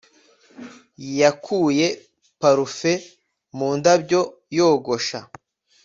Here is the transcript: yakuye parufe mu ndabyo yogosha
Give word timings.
yakuye 1.19 1.87
parufe 2.39 2.93
mu 3.57 3.69
ndabyo 3.77 4.21
yogosha 4.57 5.19